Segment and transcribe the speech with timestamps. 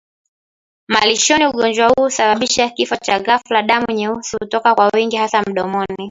[0.87, 5.97] malishoni Ugonjwa huu husababisha kifo cha ghafla Damu nyeusi hutoka kwa wingi hasa mdomoni